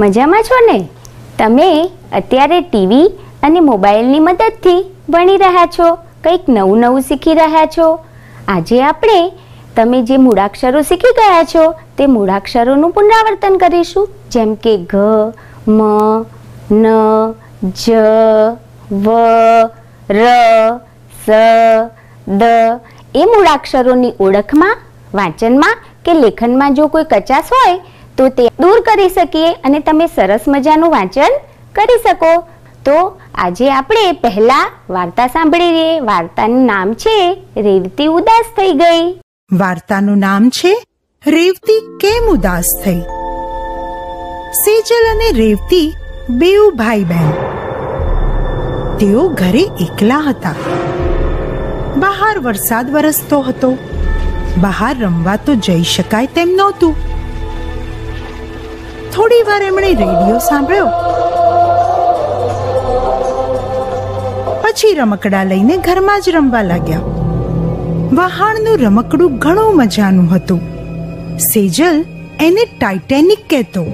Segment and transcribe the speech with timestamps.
[0.00, 0.88] મજામાં છો ને?
[1.38, 3.06] તમે અત્યારે ટીવી
[3.42, 8.00] અને મોબાઈલની મદદથી ભણી રહ્યા છો, કંઈક નવું નવું શીખી રહ્યા છો.
[8.48, 9.32] આજે આપણે
[9.76, 14.08] તમે જે મૂળાક્ષરો શીખી ગયા છો, તે મૂળાક્ષરોનું પુનરાવર્તન કરીશું.
[14.30, 14.94] જેમ કે ઘ,
[15.68, 15.80] મ,
[16.70, 16.86] ન,
[17.62, 17.90] જ,
[18.92, 19.08] વ,
[20.10, 20.20] ર,
[21.26, 21.30] સ,
[22.28, 22.42] દ
[23.14, 24.76] એ મૂળાક્ષરોની ઓળખમાં,
[25.14, 27.80] વાંચનમાં કે લેખનમાં જો કોઈ કચાશ હોય
[28.20, 31.32] તો તે દૂર કરી શકીએ અને તમે સરસ મજાનું વાંચન
[31.74, 32.40] કરી શકો.
[32.84, 36.00] તો આજે આપણે પહેલા વાર્તા સાંભળી સાંભળીએ.
[36.00, 39.20] વાર્તાનું નામ છે રેવતી ઉદાસ થઈ ગઈ.
[39.52, 40.76] વાર્તાનું નામ છે
[41.26, 43.00] રેવતી કેમ ઉદાસ થઈ?
[44.52, 45.94] સેજલ અને રેવતી
[46.30, 47.30] બેઉ ભાઈ બહેન
[48.98, 50.54] તેઓ ઘરે એકલા હતા.
[51.96, 53.78] બહાર વરસાદ વરસતો હતો.
[54.56, 57.09] બહાર રમવા તો જઈ શકાય તેમ નહોતું.
[59.14, 60.86] થોડી વાર એમણે રેડિયો સાંભળ્યો.
[64.62, 66.98] પછી રમકડા લઈને ઘરમાં જ રમવા લાગ્યા.
[68.12, 70.60] વહાણનું રમકડું ઘણું મજાનું હતું.
[71.38, 72.04] સેજલ
[72.40, 73.84] એને ટાઇટેનિક કહેતો.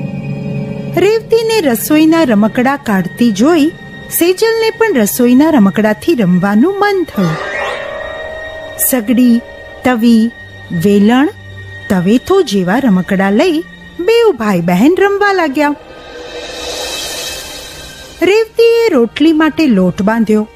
[0.96, 3.66] રેવતીને રસોઈના રમકડા કાઢતી જોઈ
[4.10, 7.36] સેજલને પણ રસોઈના રમકડાથી રમવાનું મન થયું.
[8.90, 9.40] સગડી,
[9.84, 10.30] તવી,
[10.84, 11.28] વેલણ,
[11.90, 13.64] તવેથો જેવા રમકડા લઈ
[14.00, 15.74] બેઉ ભાઈ બહેન રમવા લાગ્યા.
[18.22, 20.48] રેવતીએ રોટલી માટે લોટ બાંધ્યો.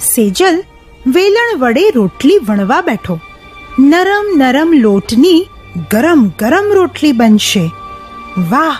[0.00, 0.64] સેજલ
[1.06, 3.20] વેલણ વડે રોટલી વણવા બેઠો.
[3.78, 5.46] નરમ નરમ લોટની
[5.90, 7.70] ગરમ ગરમ રોટલી બનશે.
[8.50, 8.76] વાહ,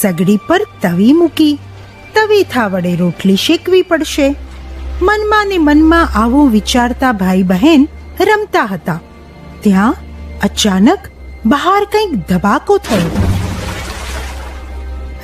[0.00, 1.58] સગડી પર તવી મૂકી.
[2.14, 4.34] તવીથા વડે રોટલી શેકવી પડશે.
[5.02, 7.88] મનમાં ને મનમાં આવું વિચારતા ભાઈ બહેન
[8.20, 9.00] રમતા હતા.
[9.60, 9.94] ત્યાં
[10.42, 10.98] અચાનક
[11.46, 13.10] બહાર કંઈક ધબાકો થયો.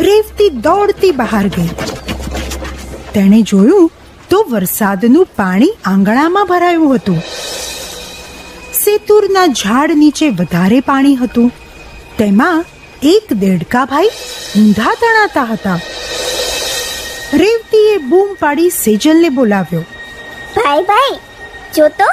[0.01, 1.69] રેવતી દોડતી બહાર ગઈ.
[3.15, 3.93] તેણે જોયું
[4.31, 7.19] તો વરસાદનું પાણી આંગણામાં ભરાયું હતું.
[8.75, 11.53] સેતુરના ઝાડ નીચે વધારે પાણી હતું.
[12.19, 12.65] તેમાં
[13.03, 14.11] એક દેડકાભાઈ
[14.57, 15.79] ઊંધા તણાતા હતા.
[17.35, 19.81] રેવતીએ બૂમ પાડી સેજલને બોલાવ્યો.
[20.57, 21.17] ભાઈ ભાઈ,
[21.77, 22.09] જો તો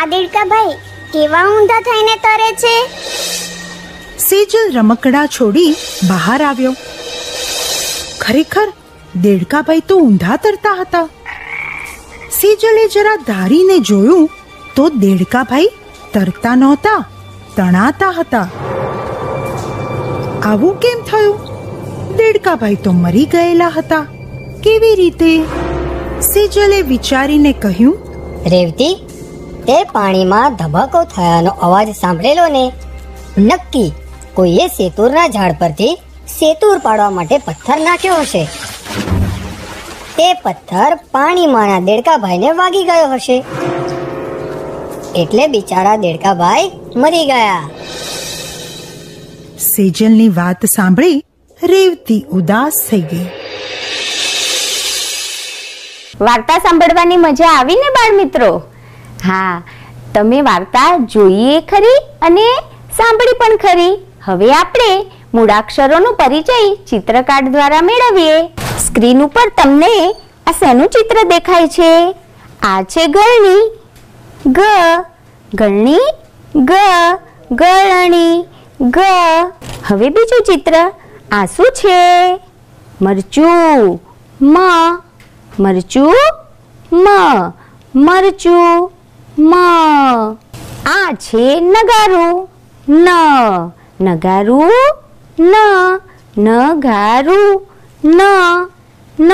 [0.00, 0.74] આ દેડકા ભાઈ
[1.12, 2.74] કેવા ઊંધા થઈને તરે છે?
[4.30, 5.74] સેજલ રમકડા છોડી
[6.08, 6.72] બહાર આવ્યો.
[8.20, 8.72] ખરેખર
[9.20, 11.08] દેડકાભાઈ તો ઊંધા તરતા હતા.
[12.32, 14.30] સેજલે જરા ધારીને જોયું
[14.76, 15.70] તો દેડકાભાઈ
[16.14, 17.04] તરતા નહોતા,
[17.56, 18.48] તણાતા હતા.
[20.42, 21.38] આવું કેમ થયું?
[22.16, 24.06] દેડકાભાઈ તો મરી ગયેલા હતા.
[24.62, 25.42] કેવી રીતે?
[26.20, 27.98] સેજલે વિચારીને કહ્યું,
[28.46, 28.94] રેવતી,
[29.66, 32.72] તે પાણીમાં ધબકો થયાનો અવાજ સાંભળેલો ને?
[33.38, 33.92] નક્કી
[34.40, 35.94] કોઈએ સેતુરના ઝાડ પરથી
[36.28, 38.44] સેતુર પાડવા માટે પથ્થર નાખ્યો હશે.
[40.18, 43.36] તે પથ્થર પાણીમાંના દેડકાભાઈને વાગી ગયો હશે.
[45.16, 47.70] એટલે બિચારા દેડકાભાઈ મરી ગયા.
[49.58, 51.24] સેજલની વાત સાંભળી
[51.62, 53.26] રેવતી ઉદાસ થઈ ગઈ.
[56.20, 58.62] વાર્તા સાંભળવાની મજા આવી ને બાળ મિત્રો
[59.24, 59.62] હા
[60.14, 62.46] તમે વાર્તા જોઈએ ખરી અને
[62.96, 64.09] સાંભળી પણ ખરી.
[64.30, 64.88] હવે આપણે
[65.34, 66.58] મૂળાક્ષરોનો પરિચય
[66.88, 68.36] ચિત્રકાર દ્વારા મેળવીએ.
[68.78, 69.94] સ્ક્રીન ઉપર તમને
[70.46, 72.14] આ શેનું ચિત્ર દેખાય છે?
[72.62, 73.62] આ છે ગળણી
[74.46, 74.60] ગ
[75.54, 76.06] ગળણી
[76.56, 76.72] ગ
[77.52, 78.36] ગળણી
[78.80, 78.98] ગ.
[79.88, 80.74] હવે બીજું ચિત્ર
[81.32, 81.98] આ શું છે?
[83.02, 84.00] મરચું,
[84.40, 84.56] મ
[85.58, 86.14] મરચું
[86.92, 87.06] મ
[87.94, 88.90] મરચું,
[89.38, 89.52] મ.
[90.86, 92.48] આ છે નગારું,
[92.88, 93.08] ન.
[94.00, 94.70] નગારું
[95.38, 95.54] ન
[96.38, 97.50] નગારું
[98.04, 98.20] ન
[99.18, 99.32] ન.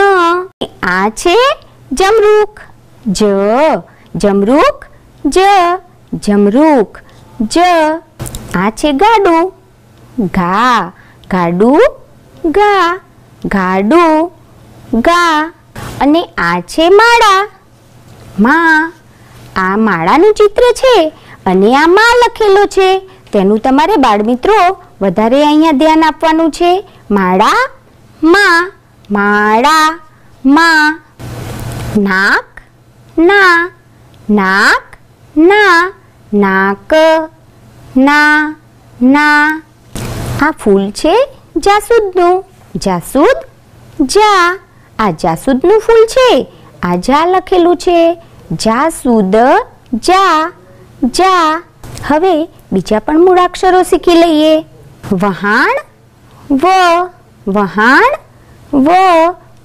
[0.82, 1.36] આ છે
[1.92, 2.60] જમરૂખ.
[3.06, 3.20] જ
[4.14, 4.82] જમરૂખ.
[5.24, 5.38] જ
[6.22, 6.96] જમરૂખ.
[7.48, 7.56] જ.
[8.54, 9.52] આ છે ગાડું.
[10.36, 10.92] ઘા,
[11.30, 11.80] ગાડું
[12.50, 12.88] ગા
[13.44, 14.30] ગાડું
[15.00, 15.50] ગા
[16.00, 17.42] અને આ છે માળા.
[18.38, 18.78] મા.
[19.56, 20.96] આ માળાનું ચિત્ર છે
[21.46, 22.88] અને આ માં લખેલો છે
[23.32, 26.88] તેનું તમારે બાળમિત્રો વધારે અહીંયા ધ્યાન આપવાનું છે.
[27.10, 27.70] માળા,
[28.22, 28.72] માં
[29.10, 30.00] માળા,
[30.46, 31.02] માં,
[31.96, 32.60] નાક,
[33.18, 33.70] ના
[34.30, 34.96] નાક
[35.38, 35.92] ના
[36.34, 36.94] નાક,
[37.96, 38.56] ના
[39.02, 39.62] ના.
[40.42, 41.14] આ ફૂલ છે
[41.56, 42.44] જાસૂદનું.
[42.76, 43.36] જાસૂદ,
[44.00, 44.58] જા.
[44.98, 46.46] આ જાસૂદનું ફૂલ છે.
[46.82, 48.22] આ જા લખેલું છે.
[48.52, 49.36] જાસૂદ,
[49.94, 50.52] જા
[51.04, 51.62] જા.
[52.08, 54.54] હવે બીજા પણ મૂળાક્ષરો શીખી લઈએ.
[55.12, 55.76] વહાણ,
[56.50, 56.64] વ
[57.48, 58.16] વહાણ
[58.72, 58.88] વ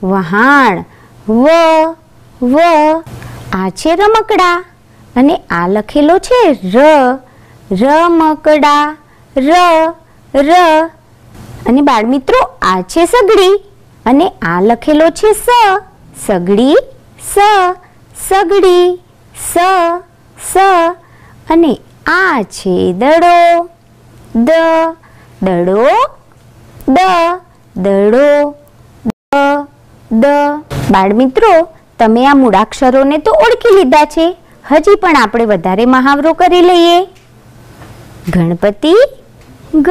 [0.03, 0.83] વહાણ,
[1.27, 1.47] વ
[2.41, 2.55] વ.
[3.53, 4.63] આ છે રમકડા
[5.15, 6.39] અને આ લખેલો છે
[6.73, 6.77] ર,
[7.71, 8.95] રમકડા,
[9.37, 9.51] ર
[10.33, 10.51] ર.
[11.67, 13.55] અને બાળમિત્રો, આ છે સગડી
[14.05, 15.45] અને આ લખેલો છે સ,
[16.27, 16.75] સગડી
[17.33, 17.37] સ
[18.29, 18.99] સગડી,
[19.35, 19.53] સ
[20.51, 20.57] સ.
[21.49, 21.79] અને
[22.11, 23.69] આ છે દડો
[24.35, 24.49] દ
[25.41, 25.85] દડો
[26.89, 26.97] દ
[27.75, 28.55] દડો,
[29.05, 29.35] દ
[30.11, 30.25] દ.
[30.91, 31.69] બાળમિત્રો,
[31.99, 34.37] તમે આ મૂળાક્ષરોને તો ઓળખી લીધા છે.
[34.71, 37.05] હજી પણ આપણે વધારે મહાવરો કરી લઈએ.
[38.29, 38.93] ગણપતિ,
[39.75, 39.89] ગ,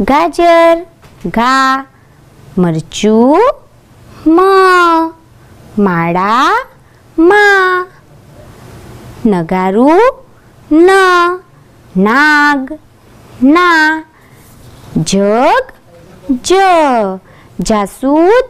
[0.00, 0.86] ગાજર,
[1.26, 1.86] ઘા,
[2.58, 3.40] મરચું,
[4.26, 4.38] મ,
[5.78, 6.66] માળા,
[7.18, 7.86] મા,
[9.26, 10.00] નગારું
[10.72, 10.90] ન,
[11.96, 12.78] નાગ,
[13.42, 14.02] ના,
[14.96, 15.72] જગ,
[16.30, 16.54] જ,
[17.60, 18.44] જાસૂદ,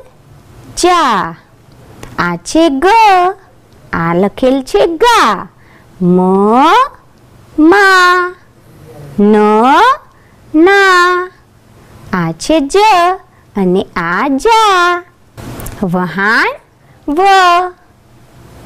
[0.77, 1.35] જા.
[2.19, 2.87] આ છે ગ,
[3.93, 5.47] આ લખેલ છે ગા.
[6.03, 6.21] મ,
[7.59, 8.35] મા.
[9.21, 9.37] ન,
[10.55, 11.29] ના.
[12.13, 12.77] આ છે જ
[13.57, 15.03] અને આ જા.
[15.83, 16.47] વહાણ,
[17.09, 17.21] વ.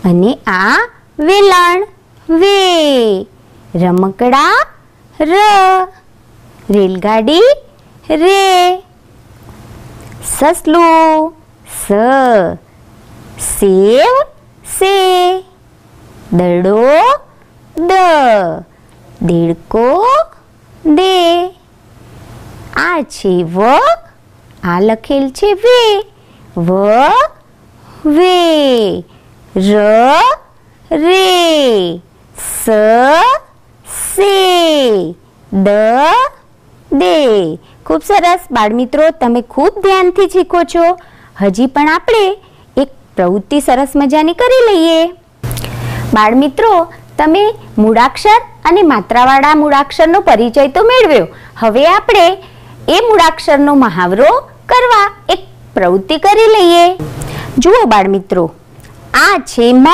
[0.04, 0.76] અને આ
[1.18, 1.86] વેલણ,
[2.28, 3.31] વે.
[3.74, 4.56] રમકડા
[5.18, 5.34] ર
[6.68, 7.52] રેલગાડી
[8.22, 8.82] રે
[10.22, 11.32] સસલું
[11.76, 11.86] સ
[13.46, 14.18] સેવ
[14.74, 14.92] સે
[16.32, 16.82] દડો
[17.76, 17.92] દ
[19.22, 19.86] દેડકો
[20.98, 21.16] દે
[22.78, 23.70] આ છે વ
[24.64, 25.80] આ લખેલ છે વે
[26.58, 26.70] વ
[28.10, 28.36] વે
[29.54, 29.70] ર
[30.90, 32.02] રે
[32.36, 32.68] સ
[34.16, 35.14] સે
[35.52, 35.68] દ,
[36.92, 37.56] દે.
[37.86, 38.38] ખૂબ સરસ.
[38.50, 40.98] બાળમિત્રો, તમે ખૂબ ધ્યાનથી શીખો છો.
[41.40, 42.36] હજી પણ આપણે
[42.76, 45.06] એક પ્રવૃત્તિ સરસ મજાની કરી લઈએ.
[46.14, 51.26] બાળમિત્રો, તમે મૂળાક્ષર અને માત્રાવાળા મૂળાક્ષરનો પરિચય તો મેળવ્યો.
[51.56, 52.42] હવે આપણે
[52.88, 55.38] એ મૂળાક્ષરનો મહાવરો કરવા એક
[55.74, 56.96] પ્રવૃત્તિ કરી લઈએ.
[57.58, 58.52] જુઓ બાળમિત્રો,
[59.14, 59.86] આ છે મ,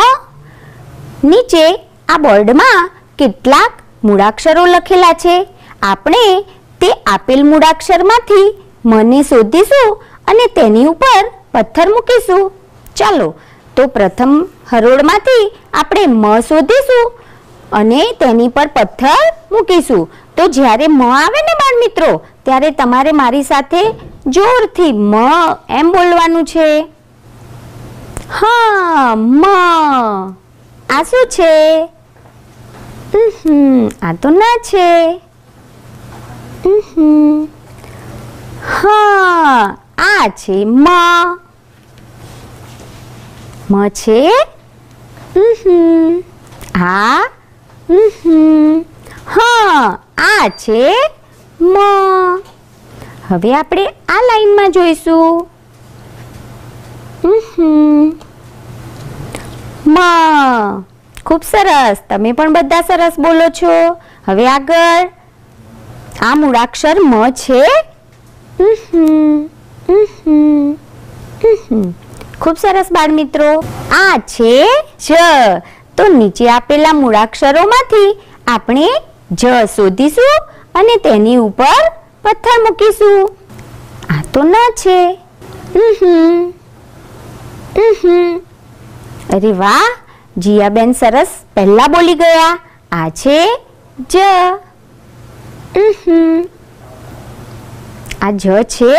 [1.24, 3.72] નીચે આ બોર્ડમાં કેટલાક
[4.04, 5.48] મૂળાક્ષરો લખેલા છે.
[5.82, 6.44] આપણે
[6.80, 12.52] તે આપેલ મૂળાક્ષરમાંથી મને શોધીશું અને તેની ઉપર પથ્થર મૂકીશું.
[12.96, 13.34] ચાલો,
[13.76, 17.12] તો પ્રથમ હરોળમાંથી આપણે મ શોધીશું
[17.72, 20.10] અને તેની પર પથ્થર મૂકીશું.
[20.36, 23.82] તો જ્યારે મ આવે ને બાળ મિત્રો ત્યારે તમારે મારી સાથે
[24.26, 25.14] જોરથી મ
[25.68, 26.86] એમ બોલવાનું છે.
[28.40, 29.44] હા, મ.
[30.90, 31.88] આ શું છે?
[34.02, 35.20] આ તો ના છે.
[38.68, 40.86] હા, આ છે મ
[43.70, 44.32] મ છે.
[46.74, 47.20] આ.
[49.26, 50.92] હા, આ છે
[51.60, 51.76] મ
[53.28, 55.48] હવે આપણે આ લાઈનમાં જોઈશું.
[59.86, 59.96] મ
[61.28, 61.96] ખૂબ સરસ.
[62.08, 63.96] તમે પણ બધા સરસ બોલો છો.
[64.28, 65.08] હવે આગળ.
[66.20, 67.62] આ મૂળાક્ષર મ છે.
[72.40, 73.50] ખૂબ સરસ બાળ મિત્રો
[73.92, 74.54] આ છે
[74.98, 75.12] જ.
[75.96, 78.10] તો નીચે આપેલા મૂળાક્ષરોમાંથી
[78.46, 78.88] આપણે
[79.32, 80.34] જ શોધીશું
[80.74, 81.80] અને તેની ઉપર
[82.22, 83.36] પથ્થર મૂકીશું.
[84.10, 85.18] આ તો ન છે.
[89.36, 90.07] અરે વાહ!
[90.38, 92.58] જીયાબેન સરસ પહેલા બોલી ગયા.
[92.92, 93.64] આ છે
[94.00, 94.16] જ.
[98.22, 98.96] આ જ છે.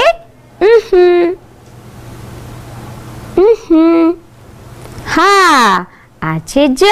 [5.15, 5.85] હા,
[6.21, 6.83] આ છે જ.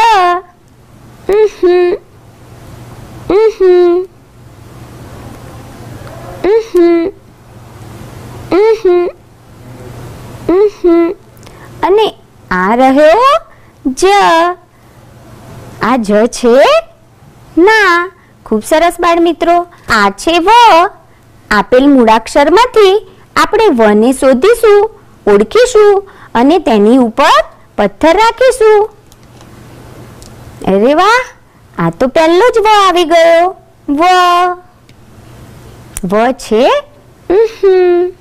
[11.83, 12.15] અને
[12.51, 13.46] આ રહ્યો
[13.87, 14.05] જ.
[15.81, 16.63] આ જ છે?
[17.57, 18.11] ના.
[18.45, 20.47] ખૂબ સરસ બાળ મિત્રો આ છે વ.
[21.51, 24.91] આપેલ મૂળાક્ષરમાંથી આપણે વને શોધીશું
[25.27, 27.43] ઓળખીશું અને તેની ઉપર
[27.77, 28.89] પથ્થર રાખીશું.
[30.67, 31.25] અરે વાહ!
[31.79, 33.55] આ તો પહેલો જ વ આવી ગયો.
[33.89, 34.01] વ.
[36.03, 36.69] વ છે?
[37.29, 38.11] હમ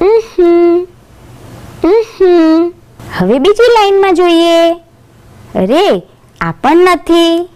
[0.00, 0.86] ઉહુમ,
[1.84, 2.77] ઉહુમ.
[3.16, 4.72] હવે બીજી લાઈનમાં જોઈએ.
[5.54, 6.02] અરે,
[6.40, 7.48] આ પણ નથી.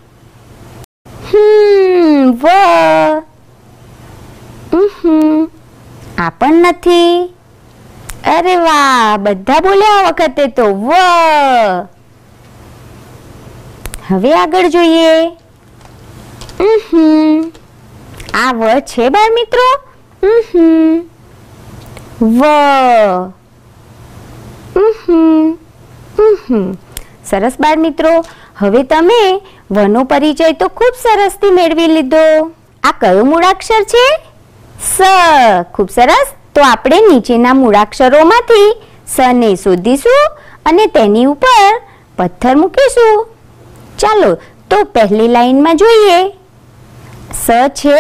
[1.07, 2.47] હમ, વ.
[6.19, 7.35] આ પણ નથી.
[8.39, 10.91] અરે વાહ, બધા બોલ્યા વખતે તો, વ.
[14.09, 15.29] હવે આગળ જોઈએ.
[18.35, 19.79] આ વ છે બાળ મિત્રો.
[22.23, 22.45] વ.
[27.25, 28.13] સરસ બાળ મિત્રો.
[28.57, 29.23] હવે તમે
[29.71, 32.51] વનો પરિચય તો ખૂબ સરસથી મેળવી લીધો.
[32.83, 34.07] આ કયો મૂળાક્ષર છે?
[34.81, 34.99] સ.
[35.75, 36.29] ખૂબ સરસ.
[36.55, 38.71] તો આપણે નીચેના મૂળાક્ષરોમાંથી
[39.07, 40.23] સ ને શોધીશું
[40.67, 41.73] અને તેની ઉપર
[42.19, 43.27] પથ્થર મૂકીશું.
[43.99, 44.31] ચાલો
[44.71, 46.19] તો પહેલી લાઈનમાં જોઈએ.
[47.33, 47.99] સ છે.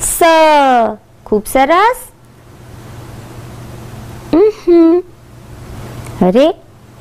[0.00, 0.20] સ.
[1.26, 2.11] ખૂબ સરસ.
[6.22, 6.54] અરે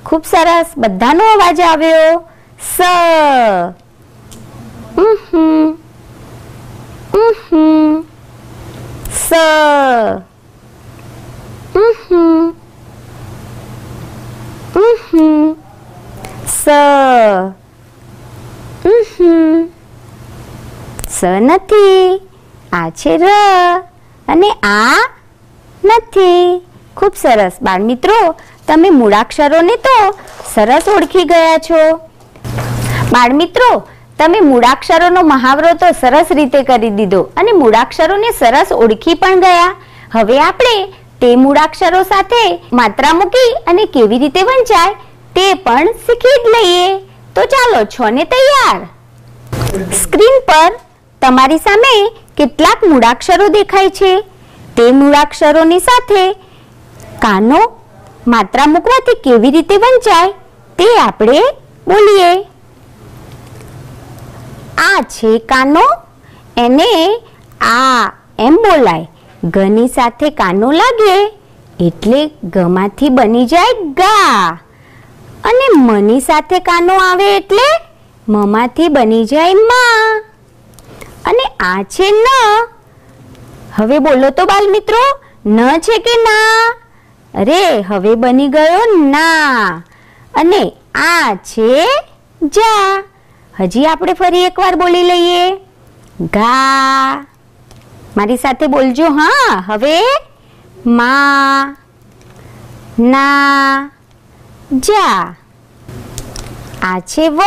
[0.06, 0.66] ખૂબ સરસ.
[0.78, 2.24] બધાનો અવાજ આવ્યો.
[2.60, 2.80] સ.
[9.12, 9.34] સ.
[16.46, 16.68] સ.
[21.10, 22.30] સ નથી.
[22.74, 23.26] આ છે ર.
[24.28, 24.98] અને આ
[25.86, 26.71] નથી.
[26.98, 27.54] ખૂબ સરસ.
[27.62, 28.20] બાળ મિત્રો
[28.68, 29.98] તમે મૂળાક્ષરોને તો
[30.54, 31.82] સરસ ઓળખી ગયા છો.
[33.14, 33.70] બાળ મિત્રો
[34.20, 39.70] તમે મૂળાક્ષરોનો મહાવરો તો સરસ રીતે કરી દીધો અને મૂળાક્ષરોને સરસ ઓળખી પણ ગયા.
[40.16, 40.76] હવે આપણે
[41.22, 42.44] તે મૂળાક્ષરો સાથે
[42.74, 44.94] માત્રા મૂકી અને કેવી રીતે વંચાય
[45.36, 46.86] તે પણ શીખી જ લઈએ.
[47.36, 48.80] તો ચાલો, છો ને તૈયાર?
[50.02, 50.72] સ્ક્રીન પર
[51.22, 51.94] તમારી સામે
[52.38, 54.14] કેટલાક મૂળાક્ષરો દેખાય છે.
[54.78, 56.24] તે મૂળાક્ષરોની સાથે
[57.22, 57.60] કાનો
[58.28, 60.34] માત્રા મૂકવાથી કેવી રીતે વંચાય
[60.78, 61.42] તે આપણે
[61.88, 62.32] બોલીએ.
[64.78, 65.86] આ છે કાનો,
[66.58, 66.90] એને
[67.62, 68.10] આ
[68.40, 69.08] એમ બોલાય,
[69.44, 71.14] ગની સાથે કાનો લાગે,
[71.80, 74.58] એટલે ગમાંથી બની જાય ગા.
[75.44, 77.68] અને મની સાથે કાનો આવે એટલે
[78.28, 80.24] મમાંથી બની જાય માં.
[81.26, 82.26] અને આ છે ન.
[83.78, 85.04] હવે બોલો તો બાલ મિત્રો
[85.46, 86.81] ન છે કે ના?
[87.36, 89.82] અરે, હવે બની ગયો ના.
[90.36, 91.86] અને આ છે
[92.44, 93.04] જા.
[93.60, 95.56] હજી આપણે ફરી એકવાર બોલી લઈએ.
[96.22, 97.26] ગા.
[98.18, 100.00] મારી સાથે બોલજો, હા, હવે.
[100.86, 101.76] મા.
[103.00, 103.90] ના.
[104.72, 105.36] જા.
[106.82, 107.40] આ છે વ.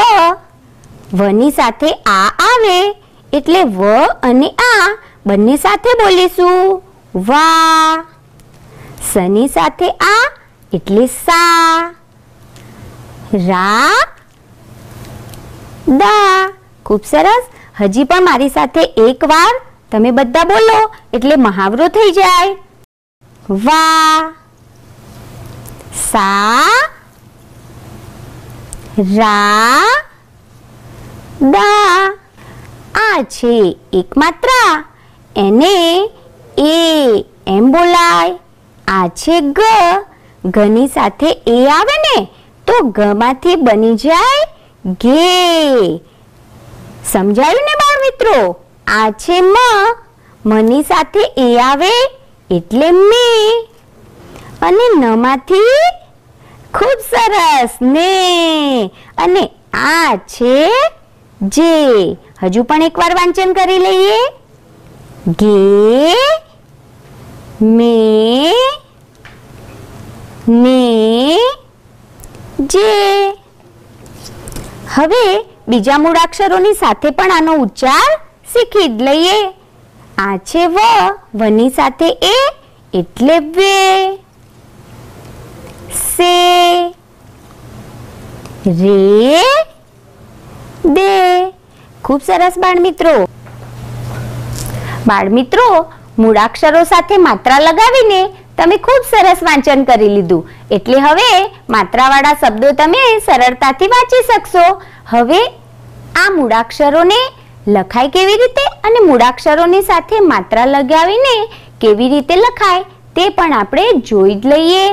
[1.14, 2.96] વની સાથે આ આવે,
[3.32, 3.84] એટલે વ
[4.22, 4.88] અને આ
[5.26, 6.82] બંને સાથે બોલીશું.
[7.14, 8.13] વા.
[9.12, 10.30] સની સાથે આ,
[10.73, 11.94] એટલે સા.
[13.34, 14.06] રા,
[15.88, 16.52] દા.
[16.87, 17.42] ખૂબ સરસ.
[17.80, 19.61] હજી પણ મારી સાથે એક વાર
[19.92, 22.56] તમે બધા બોલો, એટલે મહાવરો થઈ જાય.
[23.50, 24.32] વા.
[26.12, 26.62] સા.
[28.99, 30.04] રા.
[31.42, 32.14] દા.
[32.94, 34.84] આ છે એક માત્રા
[35.37, 36.11] એને
[36.58, 38.43] એ એમ બોલાય.
[38.88, 39.60] આ છે ગ.
[40.44, 42.28] ઘની સાથે એ આવે ને,
[42.66, 44.44] તો ગમાંથી બની જાય
[44.86, 46.00] ઘે.
[47.12, 49.54] સમજાયું ને બાળ મિત્રો આ છે મ.
[50.46, 51.90] મની સાથે એ આવે
[52.50, 53.26] એટલે મે.
[54.62, 55.80] અને નમાંથી
[56.74, 58.90] ખૂબ સરસ ને.
[59.18, 60.70] અને આ છે
[61.42, 62.16] જે.
[62.42, 64.16] હજુ પણ એકવાર વાંચન કરી લઈએ.
[65.28, 66.16] ગે
[67.62, 68.52] મે
[70.49, 71.38] ને
[72.61, 72.90] જે.
[74.96, 75.25] હવે
[75.68, 78.11] બીજા મૂળાક્ષરોની સાથે પણ આનો ઉચ્ચાર
[78.52, 79.38] શીખી જ લઈએ.
[80.18, 80.78] આ છે વ,
[81.34, 82.37] વની સાથે એ
[82.94, 84.18] એટલે વે.
[86.16, 86.34] સે,
[88.66, 89.42] રે,
[90.84, 91.11] દે.
[92.04, 93.12] ખૂબ સરસ બાળ મિત્રો
[95.06, 95.66] બાળ મિત્રો
[96.23, 98.21] મૂળાક્ષરો સાથે માત્રા લગાવીને
[98.59, 100.42] તમે ખૂબ સરસ વાંચન કરી લીધું.
[100.76, 101.30] એટલે હવે
[101.75, 104.66] માત્રાવાળા શબ્દો તમે સરળતાથી વાંચી શકશો.
[105.12, 105.40] હવે
[106.23, 107.21] આ મૂળાક્ષરોને
[107.75, 111.37] લખાય કેવી રીતે અને મૂળાક્ષરોની સાથે માત્રા લગાવીને
[111.85, 114.85] કેવી રીતે લખાય તે પણ આપણે જોઈ જ લઈએ.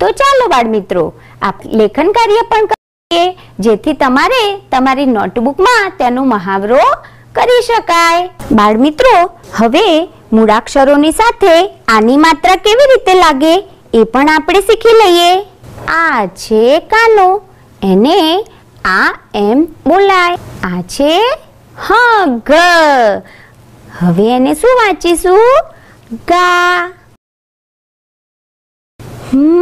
[0.00, 1.04] તો ચાલો બાળ મિત્રો
[1.42, 3.24] આપ લેખન કાર્ય પણ કરીએ,
[3.64, 6.82] જેથી તમારે તમારી નોટબુકમાં તેનો મહાવરો
[7.34, 8.30] કરી શકાય.
[8.52, 9.14] બાળ મિત્રો
[9.54, 11.54] હવે મૂળાક્ષરોની સાથે
[11.88, 13.54] આની માત્રા કેવી રીતે લાગે
[13.94, 15.30] એ પણ આપણે શીખી લઈએ.
[15.88, 17.28] આ છે કાનો.
[17.82, 18.44] એને
[18.84, 20.38] આ એમ બોલાય.
[20.64, 21.12] આ છે
[21.76, 21.90] હ
[22.26, 22.50] ગ
[24.00, 25.40] હવે એને શું વાંચીશું?
[26.28, 26.88] ગા.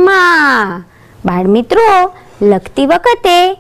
[0.07, 0.85] માં.
[1.25, 3.55] બાળમિત્રો, લખતી વખતે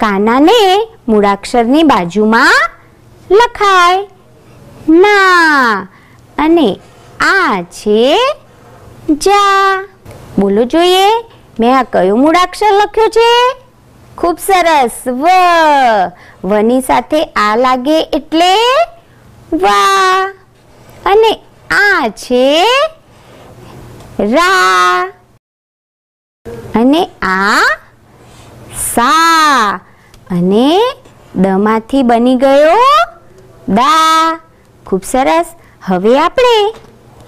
[0.00, 0.60] કાનાને
[1.08, 2.81] મૂળાક્ષરની બાજુમાં
[3.32, 4.08] લખાય
[4.88, 5.86] ના.
[6.38, 6.80] અને
[7.20, 8.18] આ છે
[9.10, 9.84] જા.
[10.38, 11.06] બોલો જોઈએ.
[11.60, 13.28] મેં આ કયો મૂળાક્ષર લખ્યો છે?
[14.18, 14.92] ખૂબ સરસ.
[15.06, 15.26] વ.
[16.44, 18.54] વની સાથે આ લાગે એટલે
[19.52, 20.32] વા.
[21.04, 21.32] અને
[21.70, 22.66] આ છે
[24.18, 25.08] રા.
[26.74, 27.60] અને આ
[28.94, 29.80] સા.
[30.30, 30.80] અને
[31.34, 33.11] દમાંથી બની ગયો
[33.68, 34.40] દા,
[34.86, 35.46] ખૂબ સરસ.
[35.84, 36.74] હવે આપણે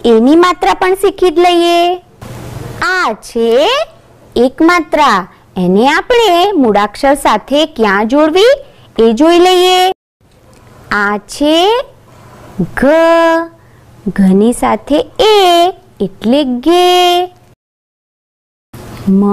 [0.04, 1.96] એની માત્રા પણ શીખી જ લઈએ.
[2.82, 3.68] આ છે
[4.36, 5.28] એક માત્રા.
[5.56, 8.64] એને આપણે મૂળાક્ષર સાથે ક્યાં જોડવી
[8.98, 9.92] એ જોઈ લઈએ.
[10.90, 11.80] આ છે
[12.76, 12.84] ઘ.
[14.08, 17.34] ઘની સાથે એ એટલે ગે
[19.08, 19.24] મ.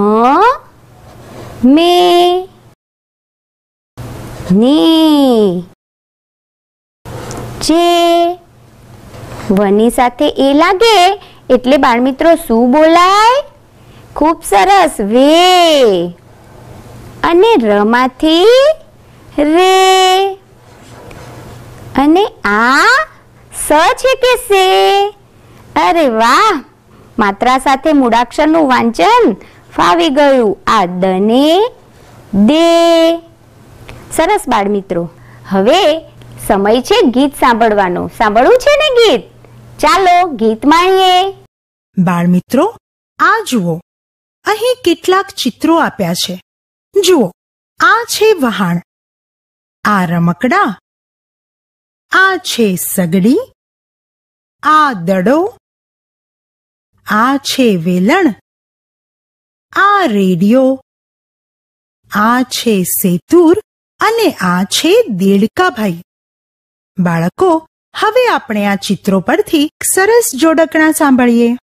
[1.64, 2.48] મે.
[4.52, 5.64] ની.
[7.62, 8.38] જે
[9.50, 13.44] વની સાથે એ લાગે, એટલે બાળમિત્રો શું બોલાય?
[14.16, 16.06] ખૂબ સરસ વે
[17.22, 18.46] અને રમાંથી
[19.38, 20.34] રે.
[21.96, 22.86] અને આ
[23.68, 25.08] સ છે કે સે?
[25.76, 26.64] અરે વાહ!
[27.18, 29.32] માત્રા સાથે મૂળાક્ષરનું વાંચન
[29.76, 30.58] ફાવી ગયું.
[30.66, 31.60] આ દને
[32.34, 33.16] દે.
[34.12, 35.10] સરસ બાળમિત્રો.
[35.48, 36.11] હવે
[36.46, 38.08] સમય છે ગીત સાંભળવાનો.
[38.08, 39.32] સાંભળવું છે ને ગીત?
[39.78, 41.44] ચાલો ગીત માણીએ.
[41.98, 42.76] બાળમિત્રો,
[43.18, 43.80] આ જુઓ.
[44.44, 46.42] અહીં કેટલાક ચિત્રો આપ્યા છે.
[47.06, 47.32] જુઓ,
[47.80, 48.80] આ છે વહાણ.
[49.84, 50.78] આ રમકડા.
[52.10, 53.38] આ છે સગડી.
[54.62, 55.56] આ દડો.
[57.06, 58.34] આ છે વેલણ.
[59.72, 60.82] આ રેડિયો.
[62.14, 63.58] આ છે સેતુર
[64.00, 66.02] અને આ છે દેડકાભાઈ.
[66.98, 67.66] બાળકો,
[68.00, 71.56] હવે આપણે આ ચિત્રો પરથી સરસ જોડકણા સાંભળીએ.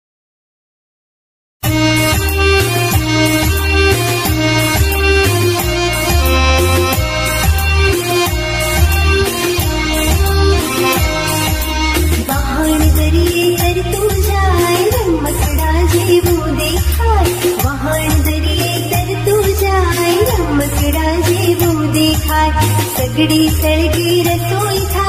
[12.28, 17.56] વહાણ દરિયે તરતું જાય, રમકડા જેવું દેખાય.
[17.64, 22.52] વહાણ દરિયે તરતું જાય, રમકડા જેવું દેખાય.
[22.98, 25.07] સગડી સળગી રસોઈ થાય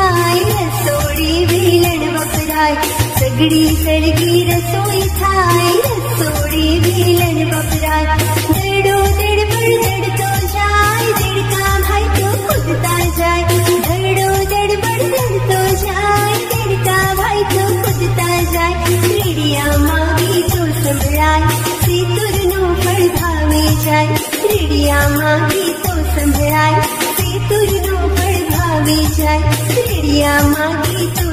[3.40, 8.18] સગડી સળગી રસોઈ થાય, રસોડી વેલણ વપરાય.
[8.50, 13.44] દડો દડ પર દડતો જાય દેડકા ભાઈ તો કૂદતા જાય.
[13.88, 18.74] દડો દડ પર દડતો જાય દેડકા ભાઈ તો કૂદતા જાય.
[19.08, 21.48] રેડિયામાં ગીતો સંભળાય,
[21.86, 24.08] સેતુરનું ફળ ભાવે જાય.
[24.44, 26.82] રેડિયામાં ગીતો સંભળાય,
[27.18, 29.42] સેતુરનું ફળ ભાવે જાય.
[29.78, 31.29] રેડિયામાં ગીતો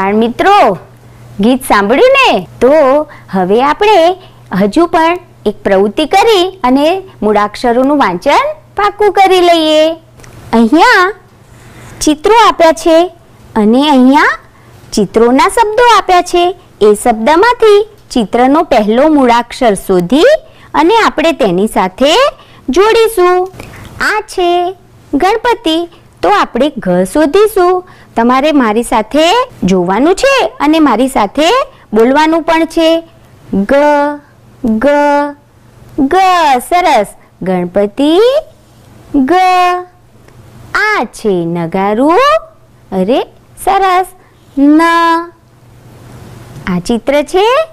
[0.00, 0.78] બાળમિત્રો
[1.40, 2.76] ગીત સાંભળ્યું ને તો
[3.32, 3.98] હવે આપણે
[4.60, 6.86] હજુ પણ એક પ્રવૃત્તિ કરી અને
[7.22, 9.82] મૂળાક્ષરોનું વાંચન પાક્કું કરી લઈએ.
[10.52, 11.06] અહીંયા
[12.00, 12.98] ચિત્રો આપ્યા છે
[13.56, 14.38] અને અહીંયા
[14.92, 16.44] ચિત્રોના શબ્દો આપ્યા છે.
[16.82, 20.34] એ શબ્દમાંથી ચિત્રનો પહેલો મૂળાક્ષર શોધી
[20.74, 22.12] અને આપણે તેની સાથે
[22.68, 23.48] જોડીશું.
[24.00, 24.50] આ છે
[25.14, 25.76] ગણપતિ.
[26.22, 27.84] તો આપણે ઘ શોધીશું.
[28.20, 29.26] તમારે મારી સાથે
[29.64, 31.50] જોવાનું છે અને મારી સાથે
[31.92, 33.08] બોલવાનું પણ છે.
[33.54, 33.72] ગ
[34.64, 34.86] ગ
[35.98, 36.14] ગ,
[36.68, 37.06] સરસ.
[37.42, 38.20] ગણપતિ,
[39.14, 39.32] ગ.
[40.74, 42.18] આ છે નગારું.
[42.92, 43.26] અરે,
[43.64, 44.06] સરસ.
[44.58, 44.80] ન.
[46.66, 47.66] આ ચિત્ર છે?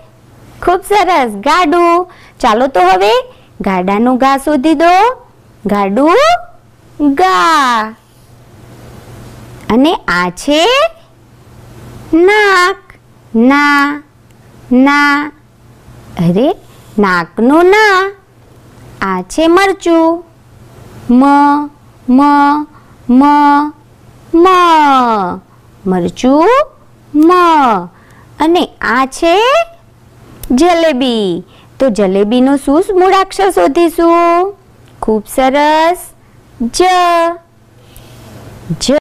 [0.61, 1.31] ખૂબ સરસ.
[1.31, 2.07] ગાડું.
[2.39, 3.11] ચાલો તો હવે
[3.61, 5.23] ગાડાનું ગા શોધી દો.
[5.65, 6.15] ગાડું,
[7.01, 7.95] ગા.
[9.69, 10.65] અને આ છે
[12.13, 12.77] નાક.
[13.35, 14.01] ના
[14.71, 15.31] ના.
[16.17, 16.55] અરે,
[16.99, 18.11] નાકનું ના.
[19.01, 20.23] આ છે મરચું.
[21.09, 21.23] મ
[22.09, 22.21] મ
[23.09, 23.23] મ
[24.33, 24.47] મ.
[25.85, 26.47] મરચું,
[27.15, 27.31] મ.
[28.39, 29.39] અને આ છે
[30.51, 31.43] જલેબી.
[31.79, 34.53] તો જલેબીનું શું મૂળાક્ષર શોધીશું.
[35.01, 35.97] ખૂબ સરસ.
[36.61, 36.83] જ.
[38.79, 38.97] જ.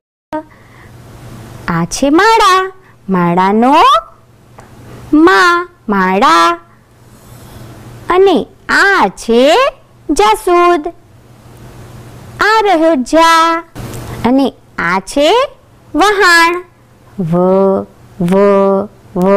[1.68, 2.72] આ છે માળા.
[3.08, 3.74] માળાનો
[5.12, 6.58] મા, માળા.
[8.10, 9.56] અને આ છે
[10.10, 10.88] જાસૂદ.
[12.40, 13.64] આ રહ્યો જા.
[14.24, 15.48] અને આ છે
[15.94, 16.64] વહાણ.
[17.20, 17.36] વ
[18.20, 18.36] વ
[19.16, 19.28] વ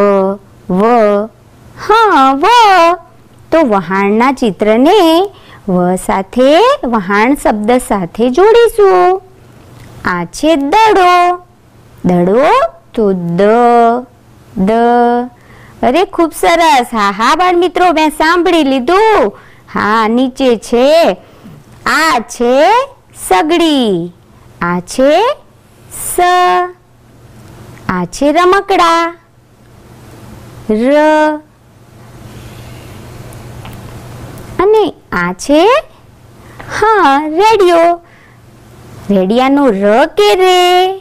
[0.70, 0.86] વ.
[1.88, 2.46] હા, વ.
[3.52, 5.32] તો વહાણના ચિત્રને
[5.70, 9.22] વ સાથે, વહાણ શબ્દ સાથે જોડીશું.
[10.06, 11.49] આ છે દડો.
[12.04, 12.46] દડો
[12.94, 13.42] તો દ
[14.56, 14.72] દ.
[15.82, 16.88] અરે ખૂબ સરસ.
[16.92, 19.34] હા હા બાળ મિત્રો મેં સાંભળી લીધું.
[19.74, 21.18] હા, નીચે છે.
[21.86, 22.72] આ છે
[23.28, 24.14] સગડી.
[24.62, 25.22] આ છે
[25.92, 26.20] સ.
[27.90, 29.14] આ છે રમકડા.
[30.70, 31.42] ર.
[34.60, 35.66] અને આ છે,
[36.80, 38.02] હા, રેડિયો.
[39.10, 40.99] રેડિયાનો ર કે રે?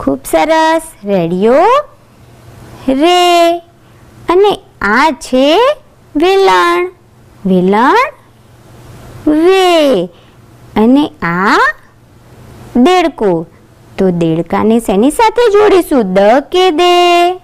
[0.00, 0.82] ખૂબ સરસ.
[1.04, 1.54] રેડિયો?
[2.88, 3.58] રે.
[4.28, 5.58] અને આ છે
[6.16, 6.90] વેલણ.
[7.46, 7.96] વેલણ?
[9.28, 10.04] વે
[10.76, 11.58] અને આ
[12.76, 13.46] દેડકો.
[13.98, 16.14] તો દેડકાને શેની સાથે જોડીશું?
[16.14, 16.18] દ
[16.52, 17.34] કે દે?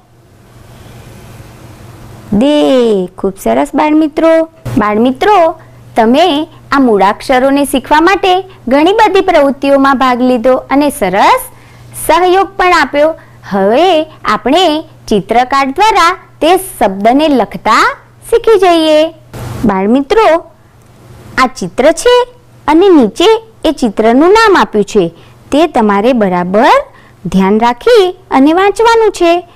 [2.32, 3.06] દે.
[3.06, 4.44] ખૂબ સરસ બાળમિત્રો.
[4.78, 5.60] બાળમિત્રો,
[5.96, 11.40] તમે આ મૂળાક્ષરોને શીખવા માટે ઘણી બધી પ્રવૃત્તિઓમાં ભાગ લીધો અને સરસ
[12.06, 13.14] સહયોગ પણ આપ્યો.
[13.50, 17.96] હવે આપણે ચિત્રકાર દ્વારા તે શબ્દને લખતા
[18.30, 19.10] શીખી જઈએ.
[19.64, 20.38] બાળમિત્રો,
[21.38, 22.28] આ ચિત્ર છે
[22.68, 25.08] અને નીચે એ ચિત્રનું નામ આપ્યું છે.
[25.52, 26.68] તે તમારે બરાબર
[27.26, 29.48] ધ્યાન રાખી અને વાંચવાનું છે.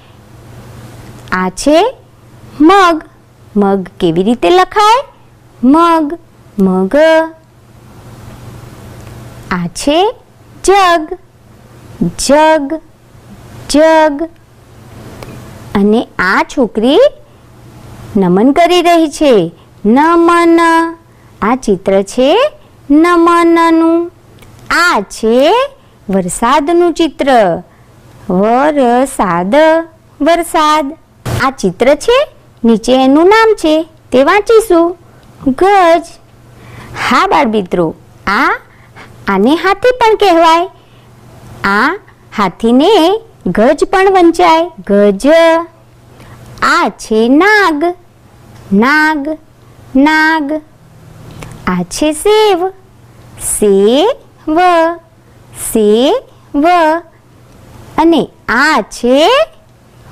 [1.32, 1.96] આ છે
[2.61, 3.02] મગ.
[3.56, 5.04] મગ કેવી રીતે લખાય?
[5.64, 6.18] મગ
[6.58, 6.96] મગ.
[9.50, 10.14] આ છે
[10.64, 11.18] જગ.
[12.02, 12.80] જગ
[13.70, 14.22] જગ.
[15.74, 17.00] અને આ છોકરી
[18.16, 19.52] નમન કરી રહી છે.
[19.87, 20.61] નમન.
[21.42, 22.52] આ ચિત્ર છે
[22.90, 24.12] નમનનું.
[24.70, 25.52] આ છે
[26.08, 27.62] વરસાદનું ચિત્ર.
[28.30, 29.54] વરસાદ
[30.20, 30.92] વરસાદ.
[31.44, 32.28] આ ચિત્ર છે
[32.64, 33.87] નીચે એનું નામ છે.
[34.12, 34.96] તે વાંચીશું.
[35.46, 36.02] ગજ.
[37.11, 37.94] હા બાળ મિત્રો
[38.26, 38.61] આ
[39.28, 40.68] આને હાથી પણ કહેવાય.
[41.64, 41.97] આ
[42.37, 44.71] હાથીને ગજ પણ વંચાય.
[44.87, 45.27] ગજ.
[46.62, 47.85] આ છે નાગ.
[48.73, 49.38] નાગ.
[49.97, 50.53] નાગ.
[51.66, 52.68] આ છે સેવ.
[53.59, 54.59] સેવ.
[55.73, 56.68] સેવ.
[57.99, 59.31] અને આ છે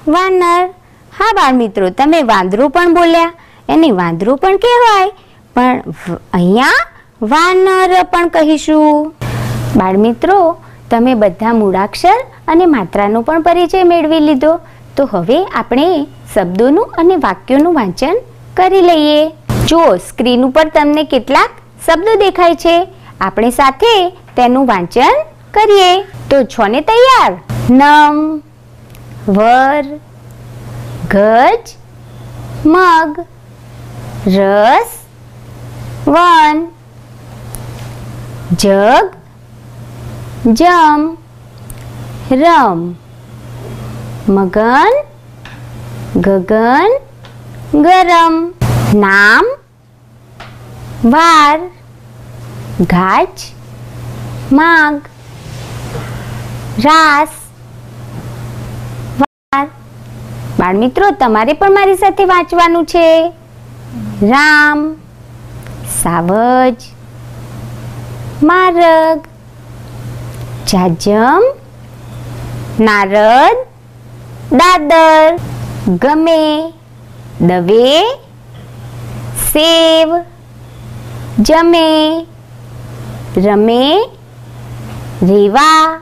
[0.08, 0.70] વાનર.
[1.18, 3.32] હા બાળ મિત્રો, તમે વાંદરું પણ બોલ્યા.
[3.68, 5.12] એને વાંદરું પણ કહેવાય.
[5.54, 5.82] પણ
[6.32, 6.86] અહીંયા
[7.22, 9.14] વાનર પણ કહીશું.
[9.76, 10.58] બાળ મિત્રો
[10.90, 12.18] તમે બધા મૂળાક્ષર
[12.48, 14.52] અને માત્રાનો પણ પરિચય મેળવી લીધો.
[14.96, 15.88] તો હવે આપણે
[16.34, 18.16] શબ્દોનું અને વાક્યોનું વાંચન
[18.56, 19.32] કરી લઈએ.
[19.66, 21.50] જો સ્ક્રીન ઉપર તમને કેટલાક
[21.86, 22.76] શબ્દો દેખાય છે,
[23.20, 23.94] આપણે સાથે
[24.36, 25.16] તેનું વાંચન
[25.54, 25.90] કરીએ.
[26.30, 27.32] તો છો ને તૈયાર?
[27.70, 28.22] નમ,
[29.28, 29.84] વર,
[31.10, 31.74] ગજ,
[32.66, 33.26] મગ,
[34.26, 34.96] રસ,
[36.06, 36.64] વન,
[38.52, 39.06] જગ
[40.46, 41.16] જમ,
[42.32, 42.94] રમ.
[44.28, 44.92] મગન,
[46.16, 46.98] ગગન,
[47.74, 48.54] ગરમ.
[48.94, 49.46] નામ,
[51.04, 51.60] વાર.
[52.80, 53.26] ગાજ,
[54.52, 55.02] માગ.
[56.84, 57.28] રાસ,
[59.20, 59.66] વાર.
[60.58, 63.32] બાળમિત્રો, તમારે પણ મારી સાથે વાંચવાનું છે.
[64.22, 64.94] રામ,
[66.02, 66.76] સાવજ,
[68.42, 69.35] મારગ.
[70.66, 71.42] જાજમ,
[72.78, 73.58] નારદ,
[74.50, 75.38] દાદર,
[75.86, 76.72] ગમે,
[77.40, 78.02] દવે,
[79.50, 80.08] સેવ,
[81.38, 82.26] જમે,
[83.36, 83.84] રમે,
[85.22, 86.00] રેવા,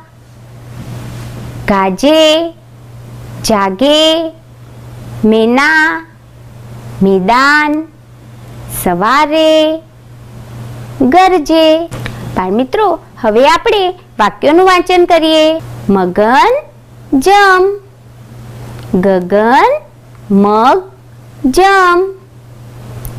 [1.67, 2.55] ગાજે,
[3.43, 4.33] જાગે,
[5.25, 6.01] મેના,
[7.03, 7.73] મેદાન,
[8.83, 9.83] સવારે,
[11.01, 11.69] ગરજે.
[12.35, 12.87] બાળ મિત્રો,
[13.23, 15.61] હવે આપણે વાક્યોનું વાંચન કરીએ.
[15.89, 16.53] મગન
[17.15, 17.81] જમ.
[18.95, 19.73] ગગન
[20.31, 20.91] મગ
[21.45, 22.15] જમ.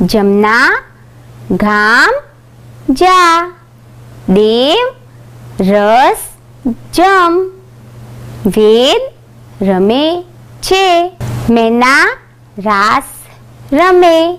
[0.01, 0.83] જમના
[1.51, 2.13] ઘામ
[2.89, 3.53] જા.
[4.29, 4.93] દેવ
[5.59, 6.17] રસ
[6.93, 7.51] જમ.
[8.45, 9.01] વેદ
[9.61, 10.23] રમે
[10.61, 11.17] છે.
[11.49, 12.17] મેના
[12.57, 13.03] રાસ
[13.73, 14.35] રમે.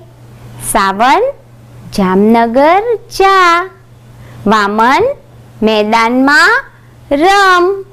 [0.72, 1.22] સાવન
[1.92, 3.70] જામનગર જા.
[4.46, 5.04] વામન
[5.62, 6.64] મેદાનમાં
[7.12, 7.84] રમ.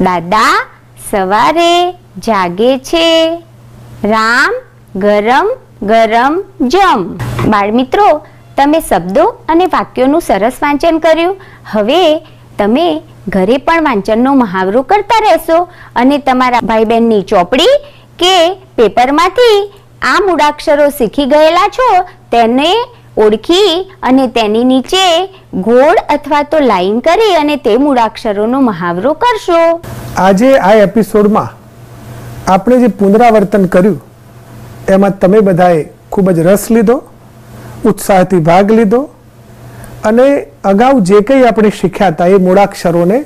[0.00, 0.66] દાદા
[1.10, 3.42] સવારે જાગે છે.
[4.04, 4.54] રામ,
[4.96, 5.50] ગરમ
[5.82, 7.18] ગરમ, જમ.
[7.46, 11.36] બાળમિત્રો, તમે શબ્દો અને વાક્યોનું સરસ વાંચન કર્યું.
[11.70, 12.18] હવે
[12.58, 17.66] તમે ઘરે પણ વાંચનનો મહાવરો કરતા રહેશો અને તમારા ભાઈ બહેનની ચોપડી
[18.18, 22.84] કે પેપરમાંથી આ મૂળાક્ષરો શીખી ગયેલા છો તેને
[23.24, 23.74] ઓળખી
[24.08, 25.04] અને તેની નીચે
[25.68, 29.60] ગોળ અથવા તો લાઈન કરી અને તે મૂળાક્ષરોનો મહાવરો કરશો.
[30.26, 31.50] આજે આ એપિસોડમાં
[32.54, 34.00] આપણે જે પુનરાવર્તન કર્યું,
[34.94, 35.80] એમાં તમે બધાએ
[36.12, 36.96] ખૂબ જ રસ લીધો,
[37.90, 39.00] ઉત્સાહથી ભાગ લીધો
[40.10, 40.26] અને
[40.72, 43.18] અગાઉ જે કંઈ આપણે શીખ્યા હતા એ મૂળાક્ષરોને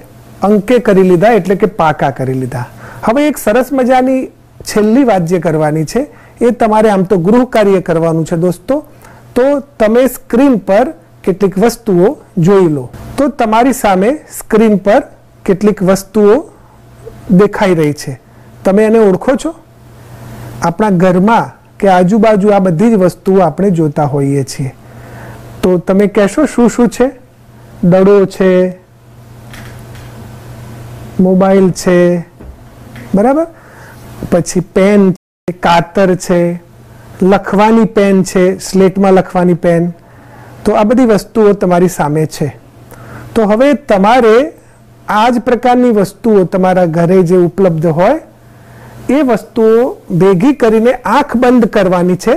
[0.49, 2.67] અંકે કરી લીધા, એટલે કે પાકા કરી લીધા.
[3.07, 4.23] હવે એક સરસ મજાની
[4.71, 6.03] છેલ્લી વાત જે કરવાની છે.
[6.47, 8.75] એ તમારે આમ તો ગૃહ કાર્ય કરવાનું છે દોસ્તો.
[9.35, 12.91] તો તમે સ્ક્રીન પર કેટલીક વસ્તુઓ જોઈ લો.
[13.17, 15.03] તો તમારી સામે સ્ક્રીન પર
[15.45, 16.51] કેટલીક વસ્તુઓ
[17.31, 18.21] દેખાઈ રહી છે.
[18.65, 19.55] તમે એને ઓળખો છો?
[20.63, 24.75] આપણા ઘરમાં કે આજુબાજુ આ બધી જ વસ્તુઓ આપણે જોતા હોઈએ છીએ.
[25.63, 27.11] તો તમે કહેશો શું શું છે?
[27.85, 28.79] દડો છે,
[31.21, 32.21] મોબાઈલ છે,
[33.15, 33.47] બરાબર?
[34.31, 36.63] પછી પેન છે, કાતર છે
[37.23, 39.93] લખવાની પેન છે, સ્લેટમાં લખવાની પેન,
[40.65, 42.57] તો આ બધી વસ્તુઓ તમારી સામે છે.
[43.35, 44.53] તો હવે તમારે
[45.09, 48.21] આ જ પ્રકારની વસ્તુઓ તમારા ઘરે જે ઉપલબ્ધ હોય,
[49.11, 52.33] એ વસ્તુઓ ભેગી કરીને આંખ બંધ કરવાની છે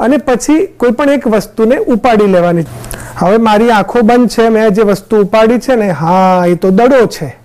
[0.00, 2.64] અને પછી કોઈ પણ એક વસ્તુને ઉપાડી લેવાની
[3.16, 7.06] હવે મારી આંખો બંધ છે, મેં જે વસ્તુ ઉપાડી છે ને, હા, એ તો દડો
[7.06, 7.36] છે.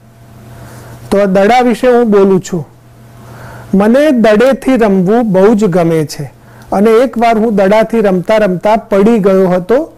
[1.12, 2.68] તો આ દડા વિશે હું બોલું છું.
[3.74, 6.37] મને દડેથી રમવું બહુ જ ગમે છે.
[6.72, 9.94] અને એકવાર હું દડાથી રમતા રમતા પડી ગયો હતો,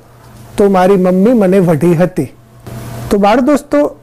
[0.57, 2.33] તો મારી મમ્મી મને વઢી હતી.
[3.09, 3.95] તો બાળ દોસ્તો,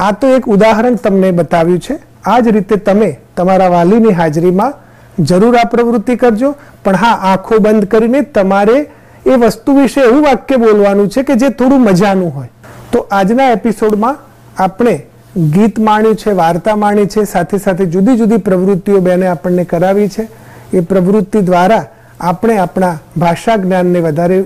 [0.00, 1.98] આ તો એક ઉદાહરણ તમને બતાવ્યું છે.
[2.24, 4.74] આ જ રીતે તમે તમારા વાલીની હાજરીમાં
[5.18, 6.54] જરૂર આ પ્રવૃત્તિ કરજો.
[6.84, 8.86] પણ હા, આંખો બંધ કરીને તમારે
[9.26, 12.48] એ વસ્તુ વિશે એવું વાક્ય બોલવાનું છે કે જે થોડું મજાનું હોય.
[12.92, 14.16] તો આજના એપિસોડમાં
[14.62, 20.08] આપણે ગીત માણ્યું છે, વાર્તા માણી છે, સાથે સાથે જુદી જુદી પ્રવૃત્તિઓ બેને આપણને કરાવી
[20.08, 20.41] છે.
[20.72, 21.84] એ પ્રવૃત્તિ દ્વારા
[22.20, 24.44] આપણે આપણા ભાષા જ્ઞાનને વધારે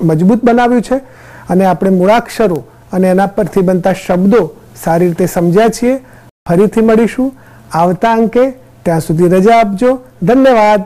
[0.00, 0.96] મજબૂત બનાવ્યું છે
[1.50, 4.50] અને આપણે મૂળાક્ષરો અને એના પરથી બનતા શબ્દો
[4.84, 6.00] સારી રીતે સમજ્યા છીએ.
[6.48, 7.34] ફરીથી મળીશું.
[7.72, 8.50] આવતા અંકે
[8.82, 10.00] ત્યાં સુધી રજા આપજો.
[10.22, 10.82] ધન્યવાદ.